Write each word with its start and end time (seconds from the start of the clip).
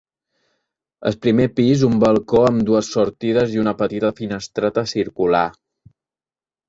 El 1.09 1.17
primer 1.25 1.45
pis 1.59 1.83
un 1.89 1.99
balcó 2.05 2.41
amb 2.47 2.65
dues 2.71 2.89
sortides 2.95 3.53
i 3.59 3.63
una 3.65 3.77
petita 3.83 4.13
finestreta 4.21 4.89
circular. 4.97 5.47